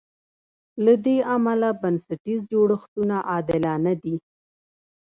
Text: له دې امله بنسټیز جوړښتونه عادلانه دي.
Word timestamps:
له 0.83 0.93
دې 1.05 1.17
امله 1.35 1.69
بنسټیز 1.81 2.39
جوړښتونه 2.51 3.15
عادلانه 3.31 3.93
دي. 4.03 4.15